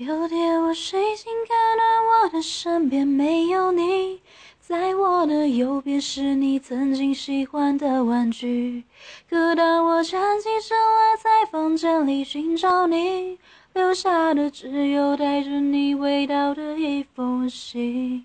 [0.00, 1.84] 有天我睡醒看到
[2.24, 4.18] 我的身边没有你。
[4.58, 8.82] 在我的右边是你曾经喜欢的玩具。
[9.28, 13.38] 可当我站起身来在房间里寻找你。
[13.74, 18.24] 留下的只有带着你味道的一封信。